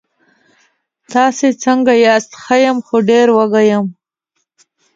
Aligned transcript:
تاسې 1.11 1.47
څنګه 1.63 1.93
یاست؟ 2.05 2.31
ښه 2.41 2.55
یم، 2.63 2.77
خو 2.85 2.95
ډېر 3.09 3.27
وږی 3.37 3.65
یم. 3.71 3.85